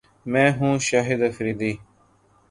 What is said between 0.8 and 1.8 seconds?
Shahid Afridi